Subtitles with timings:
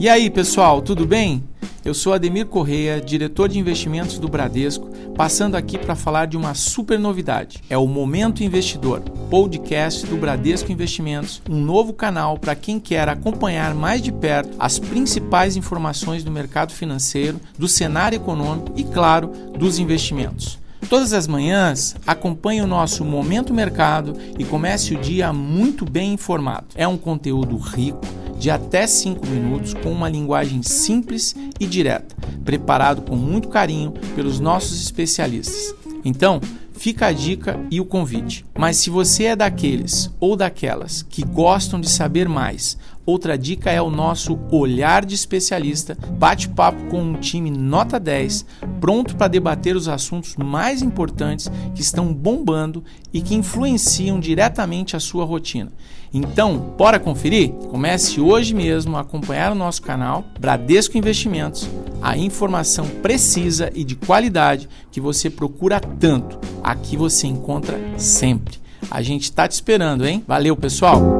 [0.00, 1.42] E aí, pessoal, tudo bem?
[1.84, 6.54] Eu sou Ademir Correia, diretor de investimentos do Bradesco, passando aqui para falar de uma
[6.54, 7.64] super novidade.
[7.68, 13.74] É o Momento Investidor, podcast do Bradesco Investimentos, um novo canal para quem quer acompanhar
[13.74, 19.80] mais de perto as principais informações do mercado financeiro, do cenário econômico e, claro, dos
[19.80, 20.60] investimentos.
[20.88, 26.68] Todas as manhãs, acompanhe o nosso Momento Mercado e comece o dia muito bem informado.
[26.76, 28.00] É um conteúdo rico
[28.38, 32.14] de até 5 minutos com uma linguagem simples e direta,
[32.44, 35.74] preparado com muito carinho pelos nossos especialistas.
[36.04, 36.40] Então,
[36.78, 38.44] fica a dica e o convite.
[38.56, 43.82] Mas se você é daqueles ou daquelas que gostam de saber mais, outra dica é
[43.82, 48.46] o nosso Olhar de Especialista, bate-papo com um time nota 10,
[48.80, 52.82] pronto para debater os assuntos mais importantes que estão bombando
[53.12, 55.72] e que influenciam diretamente a sua rotina.
[56.12, 57.50] Então, bora conferir?
[57.70, 61.68] Comece hoje mesmo a acompanhar o nosso canal Bradesco Investimentos,
[62.00, 66.38] a informação precisa e de qualidade que você procura tanto.
[66.62, 68.58] Aqui você encontra sempre.
[68.90, 70.24] A gente está te esperando, hein?
[70.26, 71.18] Valeu, pessoal!